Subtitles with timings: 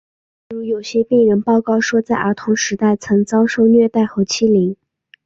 [0.49, 4.75] 例如有些病人报告说在儿童时代曾遭受虐待和欺凌。